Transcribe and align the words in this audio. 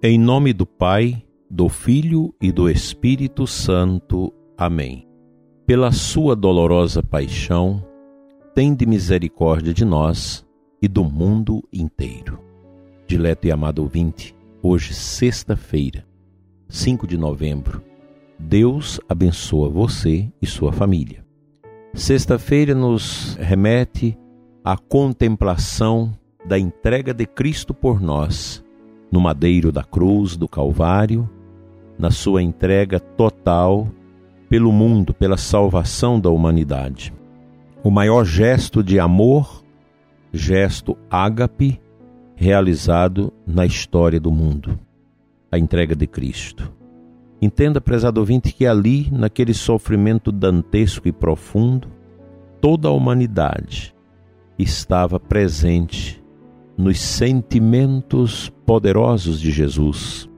Em 0.00 0.16
nome 0.16 0.52
do 0.52 0.64
Pai, 0.64 1.24
do 1.50 1.68
Filho 1.68 2.32
e 2.40 2.52
do 2.52 2.70
Espírito 2.70 3.48
Santo. 3.48 4.32
Amém. 4.56 5.08
Pela 5.66 5.90
sua 5.90 6.36
dolorosa 6.36 7.02
paixão, 7.02 7.84
tende 8.54 8.86
misericórdia 8.86 9.74
de 9.74 9.84
nós 9.84 10.46
e 10.80 10.86
do 10.86 11.02
mundo 11.02 11.64
inteiro. 11.72 12.38
Dileto 13.08 13.48
e 13.48 13.50
amado 13.50 13.80
ouvinte, 13.80 14.36
hoje, 14.62 14.94
sexta-feira, 14.94 16.06
5 16.68 17.04
de 17.04 17.18
novembro, 17.18 17.82
Deus 18.38 19.00
abençoa 19.08 19.68
você 19.68 20.32
e 20.40 20.46
sua 20.46 20.70
família. 20.70 21.26
Sexta-feira 21.92 22.72
nos 22.72 23.34
remete 23.34 24.16
à 24.62 24.76
contemplação 24.76 26.16
da 26.46 26.56
entrega 26.56 27.12
de 27.12 27.26
Cristo 27.26 27.74
por 27.74 28.00
nós 28.00 28.64
no 29.10 29.20
madeiro 29.20 29.72
da 29.72 29.82
cruz 29.82 30.36
do 30.36 30.48
Calvário, 30.48 31.28
na 31.98 32.10
sua 32.10 32.42
entrega 32.42 33.00
total 33.00 33.88
pelo 34.48 34.72
mundo, 34.72 35.12
pela 35.12 35.36
salvação 35.36 36.18
da 36.20 36.30
humanidade. 36.30 37.12
O 37.82 37.90
maior 37.90 38.24
gesto 38.24 38.82
de 38.82 38.98
amor, 38.98 39.62
gesto 40.32 40.96
ágape, 41.10 41.80
realizado 42.34 43.32
na 43.46 43.66
história 43.66 44.20
do 44.20 44.30
mundo 44.30 44.78
a 45.50 45.58
entrega 45.58 45.96
de 45.96 46.06
Cristo. 46.06 46.72
Entenda, 47.40 47.80
prezado 47.80 48.20
ouvinte, 48.20 48.52
que 48.52 48.66
ali, 48.66 49.08
naquele 49.10 49.54
sofrimento 49.54 50.30
dantesco 50.30 51.08
e 51.08 51.12
profundo, 51.12 51.88
toda 52.60 52.88
a 52.88 52.92
humanidade 52.92 53.94
estava 54.58 55.20
presente 55.20 56.22
nos 56.78 57.00
sentimentos 57.00 58.50
poderosos 58.64 59.40
de 59.40 59.50
Jesus. 59.50 60.30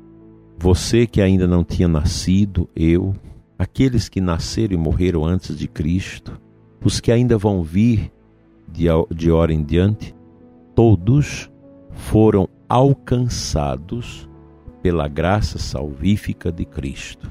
Você 0.59 1.07
que 1.07 1.21
ainda 1.21 1.47
não 1.47 1.63
tinha 1.63 1.87
nascido, 1.87 2.67
eu, 2.75 3.15
aqueles 3.59 4.09
que 4.09 4.23
nasceram 4.23 4.73
e 4.73 4.79
morreram 4.79 5.27
antes 5.27 5.59
de 5.59 5.69
Cristo, 5.69 6.41
os 6.83 6.99
que 6.99 7.13
ainda 7.13 7.37
vão 7.37 7.63
vir 7.63 8.11
de, 8.67 8.87
de 9.15 9.31
hora 9.31 9.53
em 9.53 9.63
diante, 9.63 10.15
todos 10.75 11.51
foram 11.91 12.49
alcançados 12.67 14.27
pela 14.83 15.09
graça 15.09 15.59
salvífica 15.59 16.51
de 16.51 16.65
Cristo. 16.65 17.31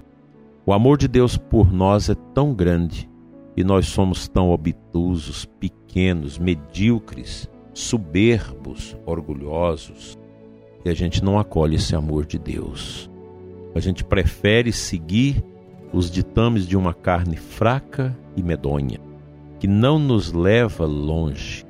O 0.67 0.71
amor 0.71 0.99
de 0.99 1.07
Deus 1.07 1.35
por 1.35 1.73
nós 1.73 2.09
é 2.09 2.15
tão 2.35 2.53
grande 2.53 3.09
e 3.57 3.63
nós 3.63 3.87
somos 3.87 4.27
tão 4.27 4.51
obtusos, 4.51 5.45
pequenos, 5.45 6.37
medíocres, 6.37 7.49
soberbos, 7.73 8.97
orgulhosos, 9.05 10.17
e 10.83 10.89
a 10.89 10.93
gente 10.93 11.23
não 11.23 11.37
acolhe 11.37 11.75
esse 11.75 11.95
amor 11.95 12.25
de 12.25 12.37
Deus. 12.37 13.09
A 13.75 13.79
gente 13.79 14.03
prefere 14.03 14.71
seguir 14.71 15.43
os 15.91 16.09
ditames 16.09 16.67
de 16.67 16.77
uma 16.77 16.93
carne 16.93 17.35
fraca 17.35 18.17
e 18.35 18.43
medonha, 18.43 18.99
que 19.59 19.67
não 19.67 19.99
nos 19.99 20.31
leva 20.31 20.85
longe. 20.85 21.65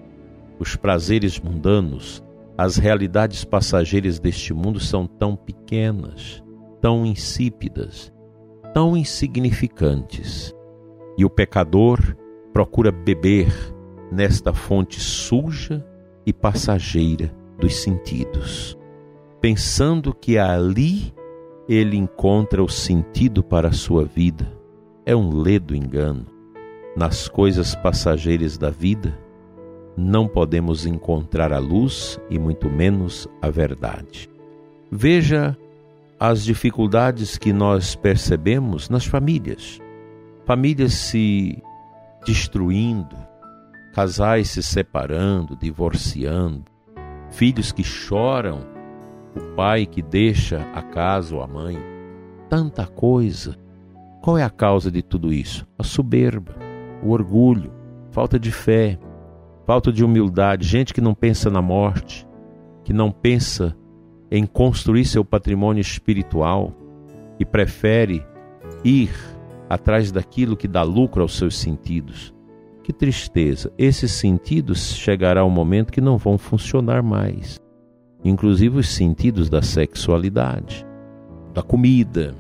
Os 0.60 0.76
prazeres 0.76 1.40
mundanos, 1.40 2.24
as 2.58 2.78
realidades 2.78 3.46
passageiras 3.46 4.20
deste 4.20 4.54
mundo 4.54 4.80
são 4.80 5.08
tão 5.08 5.36
pequenas, 5.36 6.44
tão 6.82 7.06
insípidas, 7.06 8.12
tão 8.74 8.96
insignificantes. 8.96 10.54
E 11.18 11.26
o 11.26 11.30
pecador 11.30 12.00
procura 12.54 12.92
beber 12.92 13.52
nesta 14.12 14.54
fonte 14.54 15.00
suja 15.00 15.86
e 16.26 16.34
passageira 16.34 17.34
dos 17.60 17.76
sentidos, 17.76 18.78
pensando 19.42 20.14
que 20.14 20.38
ali 20.38 21.14
ele 21.68 21.98
encontra 21.98 22.64
o 22.64 22.70
sentido 22.70 23.44
para 23.44 23.68
a 23.68 23.74
sua 23.74 24.04
vida. 24.04 24.52
É 25.06 25.16
um 25.16 25.36
ledo 25.36 25.76
engano. 25.76 26.26
Nas 26.96 27.28
coisas 27.28 27.76
passageiras 27.76 28.58
da 28.58 28.70
vida, 28.70 29.18
não 29.96 30.28
podemos 30.28 30.86
encontrar 30.86 31.54
a 31.54 31.60
luz 31.60 32.20
e 32.30 32.40
muito 32.40 32.70
menos 32.70 33.28
a 33.42 33.50
verdade. 33.50 34.30
Veja 34.92 35.56
as 36.20 36.44
dificuldades 36.44 37.38
que 37.38 37.54
nós 37.54 37.96
percebemos 37.96 38.90
nas 38.90 39.06
famílias. 39.06 39.80
Famílias 40.46 40.94
se 40.94 41.62
destruindo, 42.26 43.16
casais 44.00 44.52
se 44.52 44.64
separando, 44.64 45.58
divorciando, 45.58 46.64
filhos 47.32 47.74
que 47.74 47.84
choram, 47.84 48.62
o 49.36 49.56
pai 49.58 49.86
que 49.86 50.02
deixa 50.02 50.66
a 50.74 50.82
casa 50.82 51.36
ou 51.36 51.44
a 51.44 51.48
mãe, 51.48 51.78
tanta 52.48 52.88
coisa. 52.88 53.58
Qual 54.22 54.38
é 54.38 54.44
a 54.44 54.50
causa 54.50 54.90
de 54.90 55.02
tudo 55.02 55.34
isso? 55.34 55.68
A 55.78 55.84
soberba, 55.84 56.56
o 57.04 57.10
orgulho, 57.10 57.74
falta 58.10 58.40
de 58.40 58.54
fé, 58.54 58.98
falta 59.66 59.92
de 59.92 60.02
humildade, 60.02 60.66
gente 60.66 60.94
que 60.94 61.02
não 61.02 61.14
pensa 61.14 61.50
na 61.50 61.62
morte, 61.62 62.26
que 62.86 62.94
não 62.94 63.12
pensa 63.12 63.76
em 64.32 64.46
construir 64.46 65.04
seu 65.04 65.26
patrimônio 65.26 65.82
espiritual 65.82 66.74
e 67.38 67.44
prefere 67.44 68.26
ir 68.82 69.12
atrás 69.70 70.10
daquilo 70.10 70.56
que 70.56 70.70
dá 70.70 70.84
lucro 70.84 71.22
aos 71.22 71.38
seus 71.38 71.58
sentidos. 71.58 72.34
Que 72.90 72.94
tristeza! 72.94 73.72
Esses 73.78 74.14
sentidos 74.14 74.96
chegará 74.96 75.46
um 75.46 75.50
momento 75.52 75.94
que 75.94 76.02
não 76.02 76.18
vão 76.18 76.40
funcionar 76.40 77.04
mais. 77.04 77.60
Inclusive 78.26 78.80
os 78.80 78.90
sentidos 78.90 79.48
da 79.48 79.62
sexualidade, 79.62 80.84
da 81.54 81.62
comida, 81.62 82.36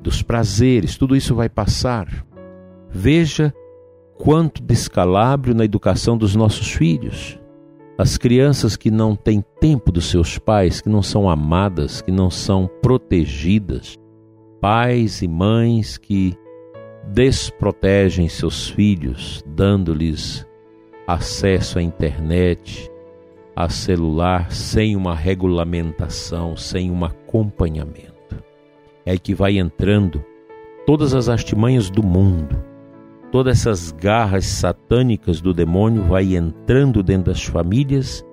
dos 0.00 0.22
prazeres, 0.22 0.96
tudo 0.96 1.14
isso 1.14 1.34
vai 1.34 1.50
passar. 1.50 2.24
Veja 2.88 3.52
quanto 4.16 4.62
descalabro 4.62 5.54
na 5.54 5.66
educação 5.66 6.16
dos 6.16 6.34
nossos 6.34 6.72
filhos. 6.72 7.38
As 7.98 8.16
crianças 8.16 8.78
que 8.78 8.90
não 8.90 9.14
têm 9.14 9.44
tempo 9.60 9.92
dos 9.92 10.06
seus 10.06 10.38
pais, 10.38 10.80
que 10.80 10.88
não 10.88 11.02
são 11.02 11.28
amadas, 11.28 12.00
que 12.00 12.10
não 12.10 12.30
são 12.30 12.70
protegidas, 12.80 13.98
pais 14.62 15.20
e 15.20 15.28
mães 15.28 15.98
que 15.98 16.34
desprotegem 17.08 18.28
seus 18.28 18.68
filhos, 18.68 19.42
dando-lhes 19.46 20.46
acesso 21.06 21.78
à 21.78 21.82
internet, 21.82 22.90
a 23.54 23.68
celular, 23.68 24.50
sem 24.50 24.96
uma 24.96 25.14
regulamentação, 25.14 26.56
sem 26.56 26.90
um 26.90 27.04
acompanhamento. 27.04 28.12
É 29.06 29.16
que 29.16 29.34
vai 29.34 29.58
entrando 29.58 30.24
todas 30.86 31.14
as 31.14 31.28
artimanhas 31.28 31.90
do 31.90 32.02
mundo, 32.02 32.62
todas 33.30 33.60
essas 33.60 33.92
garras 33.92 34.46
satânicas 34.46 35.40
do 35.40 35.52
demônio 35.52 36.02
vai 36.02 36.34
entrando 36.34 37.02
dentro 37.02 37.32
das 37.32 37.44
famílias 37.44 38.24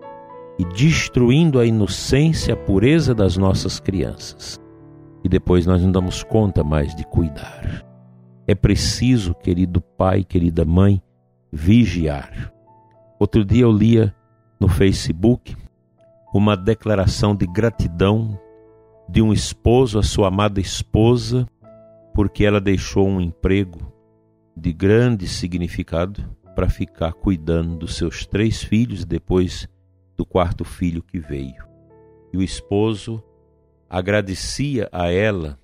e 0.58 0.66
destruindo 0.66 1.60
a 1.60 1.66
inocência, 1.66 2.54
a 2.54 2.58
pureza 2.58 3.14
das 3.14 3.38
nossas 3.38 3.80
crianças. 3.80 4.60
E 5.24 5.30
depois 5.30 5.66
nós 5.66 5.84
não 5.84 5.92
damos 5.92 6.24
conta 6.24 6.64
mais 6.64 6.96
de 6.96 7.06
cuidar. 7.06 7.91
É 8.48 8.56
preciso, 8.56 9.34
querido 9.36 9.80
pai, 9.82 10.24
querida 10.24 10.66
mãe, 10.66 11.02
vigiar. 11.52 12.52
Outro 13.20 13.46
dia 13.46 13.64
eu 13.64 13.72
lia 13.72 14.16
no 14.60 14.68
Facebook 14.68 15.56
uma 16.34 16.56
declaração 16.56 17.36
de 17.36 17.46
gratidão 17.46 18.40
de 19.08 19.22
um 19.22 19.34
esposo 19.34 20.00
à 20.00 20.04
sua 20.04 20.30
amada 20.30 20.60
esposa, 20.60 21.46
porque 22.14 22.46
ela 22.46 22.62
deixou 22.62 23.08
um 23.08 23.20
emprego 23.20 23.92
de 24.56 24.72
grande 24.72 25.28
significado 25.28 26.24
para 26.56 26.70
ficar 26.70 27.14
cuidando 27.14 27.78
dos 27.78 27.96
seus 27.96 28.26
três 28.26 28.64
filhos 28.64 29.06
depois 29.06 29.68
do 30.18 30.26
quarto 30.26 30.64
filho 30.64 31.04
que 31.04 31.20
veio. 31.20 31.64
E 32.34 32.38
o 32.38 32.42
esposo 32.42 33.24
agradecia 33.90 34.88
a 34.92 35.12
ela 35.12 35.60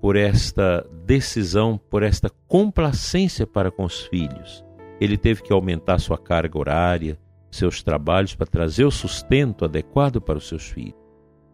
por 0.00 0.16
esta 0.16 0.86
decisão, 1.04 1.78
por 1.90 2.02
esta 2.02 2.30
complacência 2.46 3.46
para 3.46 3.70
com 3.70 3.84
os 3.84 4.02
filhos. 4.02 4.64
Ele 5.00 5.16
teve 5.16 5.42
que 5.42 5.52
aumentar 5.52 5.98
sua 5.98 6.18
carga 6.18 6.58
horária, 6.58 7.18
seus 7.50 7.82
trabalhos 7.82 8.34
para 8.34 8.46
trazer 8.46 8.84
o 8.84 8.90
sustento 8.90 9.64
adequado 9.64 10.20
para 10.20 10.38
os 10.38 10.48
seus 10.48 10.68
filhos. 10.68 10.94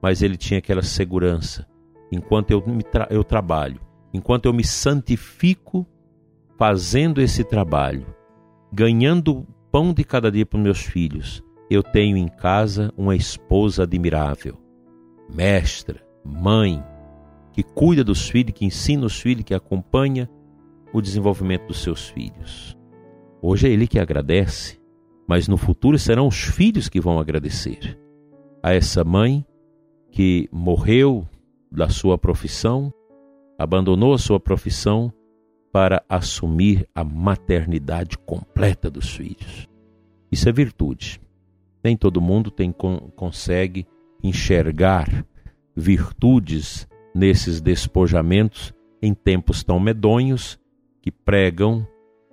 Mas 0.03 0.23
ele 0.23 0.37
tinha 0.37 0.59
aquela 0.59 0.83
segurança: 0.83 1.67
enquanto 2.11 2.51
eu, 2.51 2.63
tra 2.91 3.07
eu 3.11 3.25
trabalho, 3.25 3.81
enquanto 4.13 4.47
eu 4.47 4.53
me 4.53 4.65
santifico 4.65 5.87
fazendo 6.59 7.21
esse 7.21 7.45
trabalho, 7.45 8.07
ganhando 8.73 9.47
pão 9.71 9.93
de 9.93 10.05
cada 10.05 10.31
dia 10.31 10.47
para 10.47 10.61
meus 10.61 10.83
filhos, 10.83 11.43
eu 11.71 11.83
tenho 11.83 12.17
em 12.17 12.29
casa 12.29 12.93
uma 12.97 13.17
esposa 13.17 13.83
admirável, 13.85 14.57
mestra, 15.33 16.01
mãe, 16.25 16.83
que 17.55 17.63
cuida 17.63 18.03
dos 18.03 18.29
filhos, 18.29 18.53
que 18.53 18.65
ensina 18.65 19.07
os 19.07 19.21
filhos, 19.21 19.45
que 19.45 19.55
acompanha 19.55 20.29
o 20.93 21.01
desenvolvimento 21.01 21.69
dos 21.69 21.81
seus 21.81 22.09
filhos. 22.09 22.77
Hoje 23.41 23.69
é 23.69 23.71
ele 23.71 23.87
que 23.87 24.01
agradece, 24.01 24.81
mas 25.27 25.47
no 25.47 25.57
futuro 25.57 25.97
serão 25.97 26.27
os 26.27 26.43
filhos 26.43 26.89
que 26.89 27.01
vão 27.01 27.17
agradecer 27.17 27.97
a 28.61 28.75
essa 28.75 29.05
mãe 29.05 29.47
que 30.11 30.49
morreu 30.51 31.29
da 31.71 31.89
sua 31.89 32.19
profissão, 32.19 32.93
abandonou 33.57 34.15
a 34.15 34.19
sua 34.19 34.41
profissão 34.41 35.13
para 35.73 36.05
assumir 36.09 36.89
a 36.93 37.05
maternidade 37.05 38.19
completa 38.19 38.91
dos 38.91 39.15
filhos. 39.15 39.69
Isso 40.33 40.49
é 40.49 40.53
virtude. 40.53 41.21
Nem 41.85 41.97
todo 41.97 42.21
mundo 42.21 42.51
tem, 42.51 42.75
consegue 43.15 43.87
enxergar 44.23 45.25
virtudes 45.77 46.89
nesses 47.15 47.61
despojamentos 47.61 48.75
em 49.01 49.15
tempos 49.15 49.63
tão 49.63 49.79
medonhos 49.79 50.59
que 51.01 51.11
pregam 51.11 51.87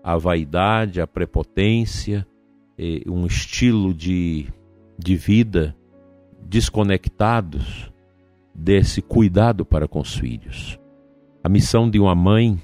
a 0.04 0.18
vaidade, 0.18 1.00
a 1.00 1.06
prepotência, 1.06 2.26
um 3.06 3.26
estilo 3.26 3.94
de, 3.94 4.48
de 4.98 5.16
vida 5.16 5.76
desconectados 6.42 7.92
desse 8.56 9.02
cuidado 9.02 9.66
para 9.66 9.88
com 9.88 10.00
os 10.00 10.16
filhos. 10.16 10.80
A 11.44 11.50
missão 11.50 11.90
de 11.90 12.00
uma 12.00 12.16
mãe 12.16 12.60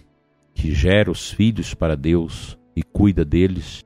que 0.53 0.71
gera 0.71 1.11
os 1.11 1.31
filhos 1.31 1.73
para 1.73 1.95
Deus 1.95 2.57
e 2.75 2.81
cuida 2.81 3.23
deles, 3.23 3.83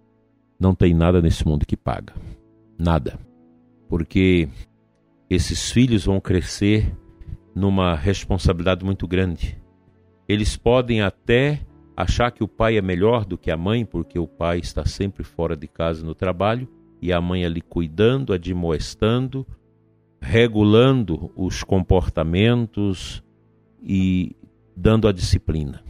não 0.60 0.74
tem 0.74 0.94
nada 0.94 1.22
nesse 1.22 1.46
mundo 1.46 1.66
que 1.66 1.76
paga. 1.76 2.14
Nada. 2.78 3.20
Porque 3.90 4.48
esses 5.30 5.72
filhos 5.72 6.06
vão 6.06 6.20
crescer 6.20 6.96
numa 7.56 7.96
responsabilidade 7.96 8.84
muito 8.86 9.08
grande. 9.08 9.58
Eles 10.28 10.56
podem 10.56 11.02
até 11.02 11.60
achar 11.96 12.32
que 12.32 12.44
o 12.44 12.48
pai 12.48 12.78
é 12.78 12.82
melhor 12.82 13.26
do 13.26 13.38
que 13.38 13.52
a 13.52 13.58
mãe, 13.58 13.86
porque 13.86 14.18
o 14.18 14.28
pai 14.28 14.60
está 14.60 14.86
sempre 14.86 15.24
fora 15.24 15.56
de 15.56 15.68
casa 15.68 16.06
no 16.06 16.16
trabalho 16.16 16.68
e 17.02 17.12
a 17.12 17.20
mãe 17.20 17.46
ali 17.46 17.62
cuidando, 17.62 18.34
admoestando, 18.34 19.46
regulando 20.22 21.32
os 21.36 21.64
comportamentos 21.64 23.24
e 23.82 24.36
dando 24.76 25.08
a 25.08 25.12
disciplina. 25.12 25.84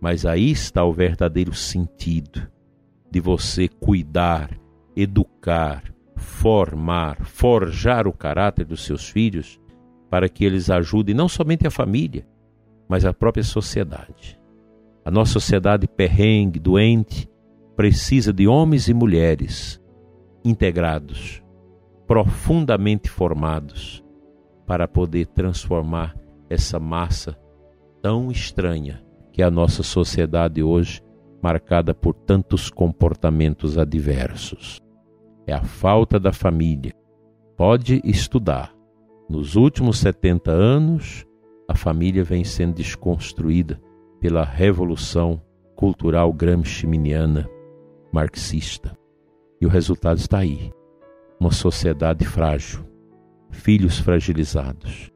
Mas 0.00 0.26
aí 0.26 0.50
está 0.50 0.84
o 0.84 0.92
verdadeiro 0.92 1.54
sentido 1.54 2.48
de 3.10 3.20
você 3.20 3.68
cuidar, 3.68 4.50
educar, 4.96 5.84
formar, 6.16 7.24
forjar 7.24 8.08
o 8.08 8.12
caráter 8.12 8.64
dos 8.64 8.84
seus 8.84 9.08
filhos 9.08 9.60
para 10.12 10.28
que 10.28 10.44
eles 10.44 10.68
ajudem 10.68 11.14
não 11.14 11.26
somente 11.26 11.66
a 11.66 11.70
família, 11.70 12.26
mas 12.86 13.06
a 13.06 13.14
própria 13.14 13.42
sociedade. 13.42 14.38
A 15.02 15.10
nossa 15.10 15.32
sociedade 15.32 15.88
perrengue, 15.88 16.58
doente, 16.58 17.26
precisa 17.74 18.30
de 18.30 18.46
homens 18.46 18.88
e 18.88 18.92
mulheres 18.92 19.80
integrados, 20.44 21.42
profundamente 22.06 23.08
formados, 23.08 24.04
para 24.66 24.86
poder 24.86 25.28
transformar 25.28 26.14
essa 26.50 26.78
massa 26.78 27.34
tão 28.02 28.30
estranha 28.30 29.02
que 29.32 29.40
é 29.40 29.46
a 29.46 29.50
nossa 29.50 29.82
sociedade 29.82 30.62
hoje, 30.62 31.00
marcada 31.42 31.94
por 31.94 32.12
tantos 32.12 32.68
comportamentos 32.68 33.78
adversos. 33.78 34.78
É 35.46 35.54
a 35.54 35.62
falta 35.62 36.20
da 36.20 36.34
família. 36.34 36.92
Pode 37.56 38.02
estudar. 38.04 38.81
Nos 39.32 39.56
últimos 39.56 39.98
70 40.00 40.50
anos, 40.50 41.26
a 41.66 41.74
família 41.74 42.22
vem 42.22 42.44
sendo 42.44 42.74
desconstruída 42.74 43.80
pela 44.20 44.44
revolução 44.44 45.40
cultural 45.74 46.30
gramsciana 46.34 47.48
marxista. 48.12 48.94
E 49.58 49.64
o 49.64 49.70
resultado 49.70 50.18
está 50.18 50.40
aí. 50.40 50.70
Uma 51.40 51.50
sociedade 51.50 52.26
frágil, 52.26 52.84
filhos 53.50 53.98
fragilizados, 53.98 55.10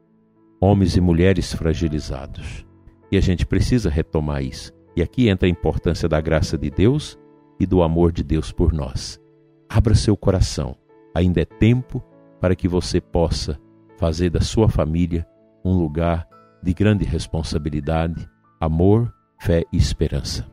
homens 0.59 0.97
e 0.97 0.99
mulheres 0.99 1.53
fragilizados 1.53 2.65
e 3.11 3.17
a 3.17 3.21
gente 3.21 3.45
precisa 3.45 3.87
retomar 3.87 4.41
isso. 4.43 4.73
E 4.95 5.03
aqui 5.03 5.29
entra 5.29 5.47
a 5.47 5.51
importância 5.51 6.09
da 6.09 6.19
graça 6.19 6.57
de 6.57 6.71
Deus 6.71 7.19
e 7.59 7.67
do 7.67 7.83
amor 7.83 8.11
de 8.11 8.23
Deus 8.23 8.51
por 8.51 8.73
nós. 8.73 9.21
Abra 9.69 9.93
seu 9.93 10.17
coração. 10.17 10.75
Ainda 11.13 11.41
é 11.41 11.45
tempo 11.45 12.03
para 12.41 12.55
que 12.55 12.67
você 12.67 12.99
possa 12.99 13.59
fazer 13.97 14.29
da 14.29 14.41
sua 14.41 14.69
família 14.69 15.27
um 15.63 15.73
lugar 15.73 16.27
de 16.63 16.73
grande 16.73 17.03
responsabilidade, 17.03 18.27
amor, 18.59 19.13
fé 19.39 19.63
e 19.71 19.77
esperança. 19.77 20.45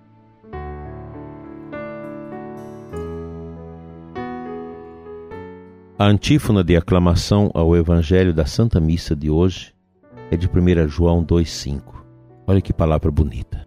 A 5.97 6.07
antífona 6.07 6.65
de 6.65 6.77
aclamação 6.77 7.51
ao 7.55 7.77
Evangelho 7.77 8.35
da 8.35 8.45
Santa 8.45 8.81
Missa 8.81 9.15
de 9.15 9.31
hoje 9.31 9.73
é 10.31 10.37
de 10.37 10.49
1 10.49 10.89
João 10.89 11.25
2,5. 11.25 12.03
Olha 12.47 12.61
que 12.61 12.73
palavra 12.73 13.11
bonita. 13.11 13.67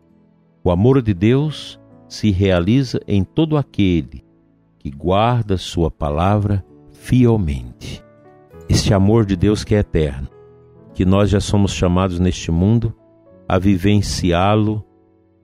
O 0.63 0.69
amor 0.69 1.01
de 1.01 1.13
Deus 1.13 1.79
se 2.09 2.29
realiza 2.29 2.99
em 3.07 3.23
todo 3.23 3.57
aquele 3.57 4.23
que 4.77 4.91
guarda 4.91 5.57
Sua 5.57 5.89
palavra 5.89 6.63
fielmente. 6.91 8.03
Este 8.69 8.93
amor 8.93 9.25
de 9.25 9.35
Deus 9.35 9.63
que 9.63 9.75
é 9.75 9.79
eterno, 9.79 10.27
que 10.93 11.05
nós 11.05 11.29
já 11.29 11.39
somos 11.39 11.71
chamados 11.71 12.19
neste 12.19 12.51
mundo 12.51 12.93
a 13.47 13.57
vivenciá-lo 13.57 14.83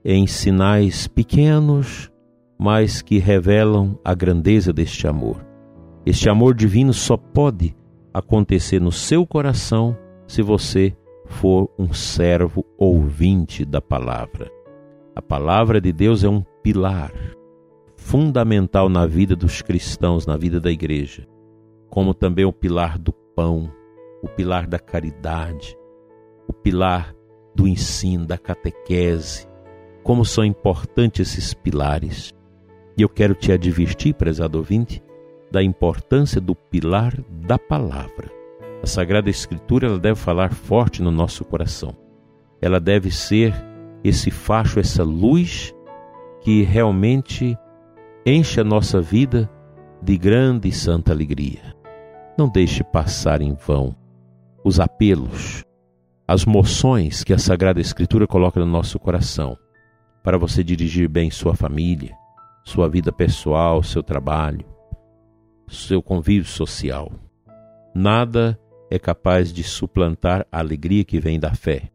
em 0.04 0.26
sinais 0.26 1.06
pequenos, 1.06 2.10
mas 2.58 3.00
que 3.00 3.18
revelam 3.18 3.98
a 4.04 4.14
grandeza 4.14 4.72
deste 4.72 5.06
amor. 5.06 5.44
Este 6.04 6.28
amor 6.28 6.54
divino 6.54 6.92
só 6.92 7.16
pode 7.16 7.74
acontecer 8.12 8.80
no 8.80 8.92
seu 8.92 9.26
coração 9.26 9.96
se 10.26 10.42
você 10.42 10.94
for 11.24 11.70
um 11.78 11.94
servo 11.94 12.64
ouvinte 12.76 13.64
da 13.64 13.80
palavra. 13.80 14.50
A 15.16 15.22
palavra 15.22 15.80
de 15.80 15.92
Deus 15.92 16.22
é 16.22 16.28
um 16.28 16.42
pilar 16.62 17.12
fundamental 17.96 18.90
na 18.90 19.06
vida 19.06 19.34
dos 19.34 19.62
cristãos, 19.62 20.26
na 20.26 20.36
vida 20.36 20.60
da 20.60 20.70
igreja, 20.70 21.26
como 21.94 22.12
também 22.12 22.44
o 22.44 22.52
pilar 22.52 22.98
do 22.98 23.12
pão, 23.12 23.70
o 24.20 24.26
pilar 24.26 24.66
da 24.66 24.80
caridade, 24.80 25.78
o 26.48 26.52
pilar 26.52 27.14
do 27.54 27.68
ensino, 27.68 28.26
da 28.26 28.36
catequese. 28.36 29.46
Como 30.02 30.24
são 30.24 30.44
importantes 30.44 31.28
esses 31.28 31.54
pilares. 31.54 32.34
E 32.98 33.02
eu 33.02 33.08
quero 33.08 33.32
te 33.32 33.52
advertir, 33.52 34.12
prezado 34.12 34.58
ouvinte, 34.58 35.00
da 35.52 35.62
importância 35.62 36.40
do 36.40 36.56
pilar 36.56 37.14
da 37.30 37.60
palavra. 37.60 38.28
A 38.82 38.86
Sagrada 38.86 39.30
Escritura 39.30 39.86
ela 39.86 39.98
deve 39.98 40.18
falar 40.18 40.52
forte 40.52 41.00
no 41.00 41.12
nosso 41.12 41.44
coração. 41.44 41.96
Ela 42.60 42.80
deve 42.80 43.12
ser 43.12 43.54
esse 44.02 44.32
facho, 44.32 44.80
essa 44.80 45.04
luz 45.04 45.72
que 46.40 46.62
realmente 46.62 47.56
enche 48.26 48.60
a 48.60 48.64
nossa 48.64 49.00
vida 49.00 49.48
de 50.02 50.18
grande 50.18 50.68
e 50.68 50.72
santa 50.72 51.12
alegria. 51.12 51.72
Não 52.36 52.48
deixe 52.48 52.82
passar 52.82 53.40
em 53.40 53.54
vão 53.54 53.94
os 54.64 54.80
apelos, 54.80 55.62
as 56.26 56.44
moções 56.44 57.22
que 57.22 57.32
a 57.32 57.38
Sagrada 57.38 57.80
Escritura 57.80 58.26
coloca 58.26 58.58
no 58.58 58.66
nosso 58.66 58.98
coração 58.98 59.56
para 60.22 60.38
você 60.38 60.64
dirigir 60.64 61.06
bem 61.08 61.30
sua 61.30 61.54
família, 61.54 62.16
sua 62.64 62.88
vida 62.88 63.12
pessoal, 63.12 63.82
seu 63.82 64.02
trabalho, 64.02 64.64
seu 65.68 66.02
convívio 66.02 66.48
social. 66.48 67.12
Nada 67.94 68.58
é 68.90 68.98
capaz 68.98 69.52
de 69.52 69.62
suplantar 69.62 70.46
a 70.50 70.58
alegria 70.58 71.04
que 71.04 71.20
vem 71.20 71.38
da 71.38 71.54
fé. 71.54 71.90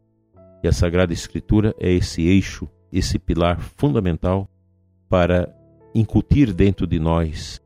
E 0.62 0.68
a 0.68 0.72
Sagrada 0.72 1.12
Escritura 1.12 1.74
é 1.78 1.92
esse 1.92 2.22
eixo, 2.22 2.68
esse 2.92 3.18
pilar 3.18 3.60
fundamental 3.60 4.48
para 5.08 5.52
incutir 5.94 6.52
dentro 6.54 6.86
de 6.86 6.98
nós 6.98 7.60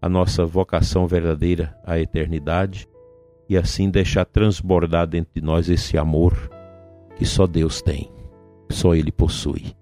a 0.00 0.08
nossa 0.08 0.44
vocação 0.44 1.06
verdadeira 1.06 1.76
à 1.84 1.98
eternidade 1.98 2.88
e 3.48 3.56
assim 3.56 3.90
deixar 3.90 4.24
transbordar 4.24 5.06
dentro 5.06 5.30
de 5.34 5.40
nós 5.40 5.68
esse 5.68 5.96
amor 5.98 6.50
que 7.16 7.24
só 7.24 7.46
Deus 7.46 7.82
tem, 7.82 8.10
só 8.70 8.94
Ele 8.94 9.10
possui. 9.10 9.74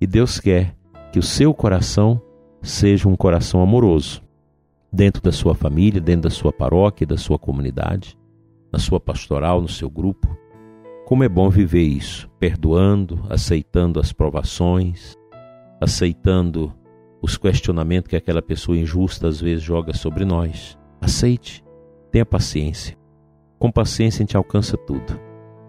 E 0.00 0.06
Deus 0.06 0.40
quer 0.40 0.74
que 1.12 1.18
o 1.18 1.22
seu 1.22 1.52
coração 1.52 2.20
seja 2.62 3.08
um 3.08 3.16
coração 3.16 3.60
amoroso, 3.60 4.22
dentro 4.92 5.22
da 5.22 5.32
sua 5.32 5.54
família, 5.54 6.00
dentro 6.00 6.22
da 6.22 6.30
sua 6.30 6.52
paróquia, 6.52 7.06
da 7.06 7.16
sua 7.16 7.38
comunidade, 7.38 8.18
na 8.72 8.78
sua 8.78 8.98
pastoral, 8.98 9.60
no 9.60 9.68
seu 9.68 9.90
grupo. 9.90 10.36
Como 11.04 11.24
é 11.24 11.28
bom 11.28 11.50
viver 11.50 11.82
isso, 11.82 12.28
perdoando, 12.38 13.24
aceitando 13.28 13.98
as 13.98 14.12
provações, 14.12 15.16
aceitando 15.80 16.72
os 17.22 17.36
questionamentos 17.36 18.08
que 18.08 18.16
aquela 18.16 18.42
pessoa 18.42 18.76
injusta 18.76 19.28
às 19.28 19.40
vezes 19.40 19.62
joga 19.62 19.92
sobre 19.92 20.24
nós. 20.24 20.78
Aceite, 21.00 21.64
tenha 22.10 22.24
paciência. 22.24 22.96
Com 23.58 23.70
paciência 23.70 24.18
a 24.18 24.24
gente 24.24 24.36
alcança 24.36 24.76
tudo. 24.76 25.20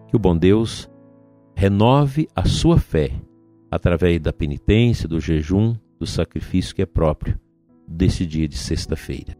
Que 0.07 0.15
o 0.15 0.19
bom 0.19 0.35
Deus 0.35 0.89
renove 1.55 2.27
a 2.35 2.45
sua 2.45 2.77
fé 2.77 3.11
através 3.69 4.19
da 4.19 4.33
penitência, 4.33 5.07
do 5.07 5.19
jejum, 5.19 5.75
do 5.99 6.05
sacrifício 6.05 6.75
que 6.75 6.81
é 6.81 6.85
próprio 6.85 7.39
desse 7.87 8.25
dia 8.25 8.47
de 8.47 8.57
sexta-feira. 8.57 9.37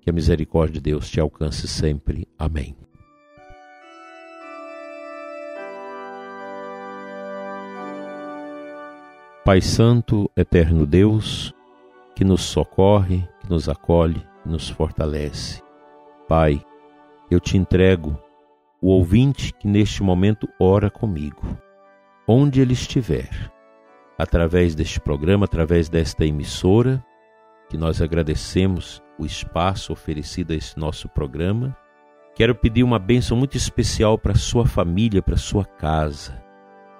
Que 0.00 0.10
a 0.10 0.12
misericórdia 0.12 0.74
de 0.74 0.90
Deus 0.90 1.10
te 1.10 1.20
alcance 1.20 1.66
sempre. 1.68 2.26
Amém. 2.38 2.87
Pai 9.48 9.62
Santo, 9.62 10.30
eterno 10.36 10.84
Deus, 10.84 11.54
que 12.14 12.22
nos 12.22 12.42
socorre, 12.42 13.26
que 13.40 13.48
nos 13.48 13.66
acolhe, 13.66 14.22
que 14.42 14.48
nos 14.50 14.68
fortalece. 14.68 15.62
Pai, 16.28 16.62
eu 17.30 17.40
te 17.40 17.56
entrego 17.56 18.20
o 18.78 18.88
ouvinte 18.88 19.54
que 19.54 19.66
neste 19.66 20.02
momento 20.02 20.46
ora 20.60 20.90
comigo, 20.90 21.56
onde 22.28 22.60
ele 22.60 22.74
estiver, 22.74 23.50
através 24.18 24.74
deste 24.74 25.00
programa, 25.00 25.46
através 25.46 25.88
desta 25.88 26.26
emissora, 26.26 27.02
que 27.70 27.78
nós 27.78 28.02
agradecemos 28.02 29.02
o 29.18 29.24
espaço 29.24 29.94
oferecido 29.94 30.52
a 30.52 30.56
esse 30.56 30.78
nosso 30.78 31.08
programa. 31.08 31.74
Quero 32.34 32.54
pedir 32.54 32.82
uma 32.82 32.98
bênção 32.98 33.34
muito 33.34 33.56
especial 33.56 34.18
para 34.18 34.34
sua 34.34 34.66
família, 34.66 35.22
para 35.22 35.38
sua 35.38 35.64
casa 35.64 36.47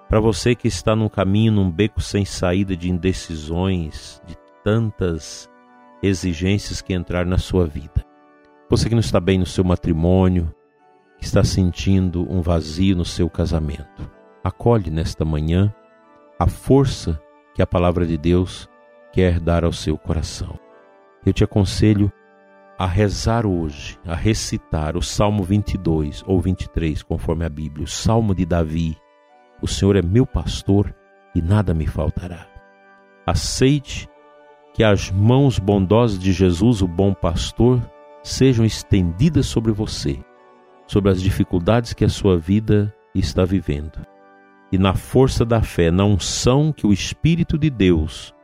para 0.09 0.21
você 0.21 0.55
que 0.55 0.67
está 0.67 0.97
num 0.97 1.09
caminho, 1.09 1.53
num 1.53 1.71
beco 1.71 2.01
sem 2.01 2.25
saída 2.25 2.75
de 2.75 2.91
indecisões, 2.91 4.23
de 4.27 4.37
tantas 4.65 5.49
exigências 6.03 6.81
que 6.81 6.95
entraram 6.95 7.29
na 7.29 7.39
sua 7.39 7.67
vida. 7.67 8.07
Você 8.71 8.89
que 8.89 8.95
não 8.95 9.01
está 9.01 9.21
bem 9.21 9.39
no 9.39 9.47
seu 9.47 9.63
matrimônio, 9.63 10.53
que 11.19 11.25
está 11.25 11.45
sentindo 11.45 12.27
um 12.33 12.41
vazio 12.41 12.97
no 12.97 13.05
seu 13.05 13.29
casamento. 13.29 14.11
Acolhe 14.43 14.91
nesta 14.91 15.25
manhã 15.25 15.75
a 16.39 16.47
força 16.47 17.21
que 17.55 17.61
a 17.61 17.67
palavra 17.67 18.07
de 18.07 18.17
Deus 18.17 18.69
quer 19.13 19.39
dar 19.41 19.65
ao 19.65 19.73
seu 19.73 19.99
coração. 19.99 20.59
Eu 21.27 21.33
te 21.33 21.45
aconselho 21.45 22.11
a 22.79 22.87
rezar 22.87 23.45
hoje, 23.45 23.99
a 24.07 24.15
recitar 24.15 24.97
o 24.97 25.03
Salmo 25.03 25.43
22 25.43 26.23
ou 26.27 26.41
23, 26.41 27.03
conforme 27.03 27.45
a 27.45 27.49
Bíblia, 27.49 27.85
o 27.85 27.89
Salmo 27.89 28.35
de 28.35 28.47
Davi 28.47 28.97
o 29.61 29.67
Senhor 29.67 29.97
é 29.97 30.03
meu 30.03 30.27
pastor 30.27 30.95
e 31.35 31.43
nada 31.43 31.75
me 31.75 31.87
faltará. 31.87 32.47
Aceite 33.27 34.09
que 34.75 34.85
as 34.85 35.11
mãos 35.11 35.59
bondosas 35.59 36.19
de 36.19 36.33
Jesus, 36.33 36.83
o 36.83 36.89
bom 36.89 37.13
pastor, 37.13 37.81
sejam 38.23 38.65
estendidas 38.65 39.47
sobre 39.47 39.73
você, 39.73 40.19
sobre 40.87 41.11
as 41.11 41.21
dificuldades 41.21 41.93
que 41.93 42.05
a 42.05 42.09
sua 42.09 42.39
vida 42.39 42.95
está 43.15 43.45
vivendo. 43.45 43.99
E 44.71 44.79
na 44.79 44.95
força 44.95 45.45
da 45.45 45.63
fé, 45.63 45.91
na 45.91 46.05
unção 46.05 46.73
que 46.73 46.87
o 46.87 46.93
Espírito 46.93 47.59
de 47.59 47.71
Deus 47.71 48.35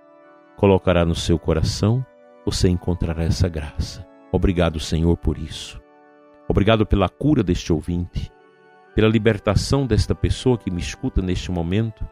colocará 0.57 1.05
no 1.05 1.15
seu 1.15 1.39
coração, 1.39 2.05
você 2.45 2.69
encontrará 2.69 3.25
essa 3.25 3.49
graça. 3.49 4.07
Obrigado, 4.33 4.81
Senhor, 4.81 5.17
por 5.17 5.39
isso. 5.39 5.81
Obrigado 6.49 6.85
pela 6.85 7.09
cura 7.09 7.43
deste 7.43 7.73
ouvinte 7.73 8.31
pela 8.95 9.09
libertação 9.09 9.87
desta 9.87 10.15
pessoa 10.15 10.57
que 10.57 10.71
me 10.71 10.81
escuta 10.81 11.21
neste 11.21 11.51
momento, 11.51 12.07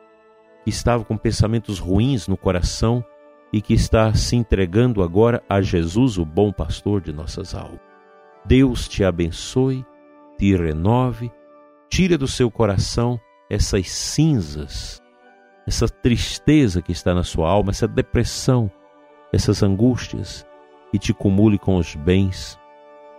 que 0.64 0.70
estava 0.70 1.04
com 1.04 1.16
pensamentos 1.16 1.78
ruins 1.78 2.26
no 2.26 2.36
coração 2.36 3.04
e 3.52 3.60
que 3.60 3.74
está 3.74 4.12
se 4.14 4.34
entregando 4.34 5.02
agora 5.02 5.42
a 5.48 5.60
Jesus, 5.60 6.18
o 6.18 6.24
bom 6.24 6.52
pastor 6.52 7.00
de 7.00 7.12
nossas 7.12 7.54
almas. 7.54 7.80
Deus 8.44 8.88
te 8.88 9.04
abençoe, 9.04 9.84
te 10.38 10.56
renove, 10.56 11.30
tire 11.88 12.16
do 12.16 12.26
seu 12.26 12.50
coração 12.50 13.20
essas 13.48 13.88
cinzas, 13.90 15.00
essa 15.66 15.88
tristeza 15.88 16.82
que 16.82 16.90
está 16.90 17.14
na 17.14 17.22
sua 17.22 17.48
alma, 17.48 17.70
essa 17.70 17.86
depressão, 17.86 18.70
essas 19.32 19.62
angústias 19.62 20.44
e 20.92 20.98
te 20.98 21.14
cumule 21.14 21.58
com 21.58 21.76
os 21.76 21.94
bens 21.94 22.58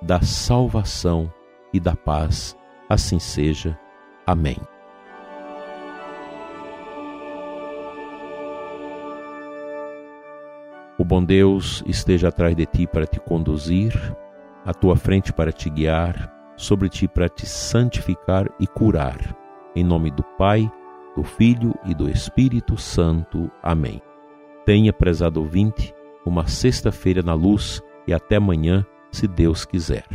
da 0.01 0.22
salvação 0.22 1.32
e 1.72 1.79
da 1.79 1.96
paz 1.96 2.58
Assim 2.90 3.20
seja. 3.20 3.78
Amém. 4.25 4.58
O 10.98 11.04
bom 11.04 11.24
Deus 11.24 11.84
esteja 11.86 12.30
atrás 12.30 12.56
de 12.56 12.66
ti 12.66 12.88
para 12.88 13.06
te 13.06 13.20
conduzir, 13.20 13.94
à 14.66 14.74
tua 14.74 14.96
frente 14.96 15.34
para 15.34 15.52
te 15.52 15.70
guiar, 15.70 16.32
sobre 16.56 16.88
ti 16.88 17.08
para 17.08 17.28
te 17.28 17.46
santificar 17.46 18.48
e 18.60 18.68
curar. 18.68 19.36
Em 19.75 19.84
nome 19.84 20.12
do 20.12 20.24
Pai, 20.38 20.72
do 21.16 21.24
Filho 21.24 21.74
e 21.84 21.94
do 21.94 22.10
Espírito 22.10 22.78
Santo. 22.78 23.52
Amém. 23.62 24.02
Tenha, 24.66 24.94
prezado 24.94 25.42
ouvinte, 25.42 25.94
uma 26.25 26.48
sexta-feira 26.48 27.22
na 27.22 27.34
luz 27.34 27.82
e 28.08 28.13
até 28.13 28.38
amanhã, 28.38 28.86
se 29.12 29.28
Deus 29.28 29.66
quiser. 29.66 30.06